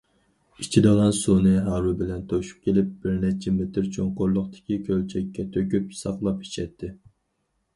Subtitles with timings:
[0.61, 6.91] ئىچىدىغان سۇنى ھارۋا بىلەن توشۇپ كېلىپ، بىر نەچچە مېتىر چوڭقۇرلۇقتىكى كۆلچەككە تۆكۈپ ساقلاپ ئىچەتتى.